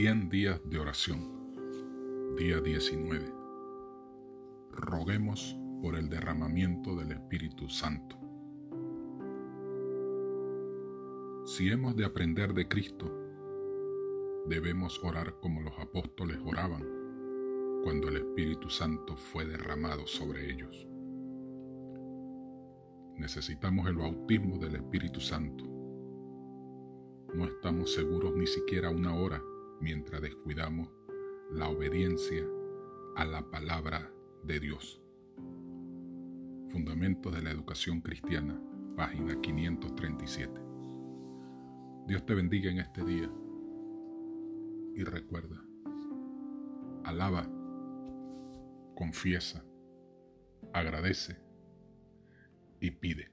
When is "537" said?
39.40-40.60